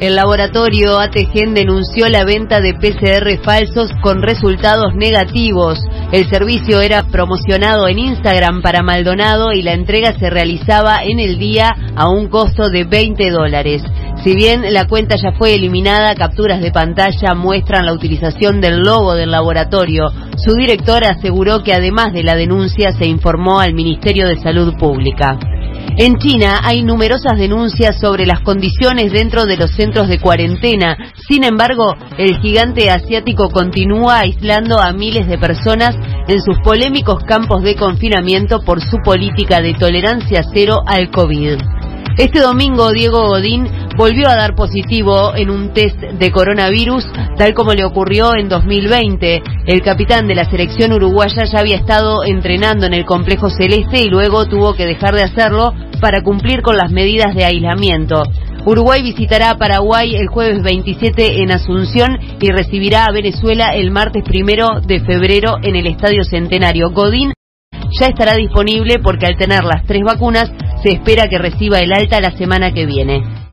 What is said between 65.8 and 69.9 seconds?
Estadio Centenario. Godín ya estará disponible porque al tener las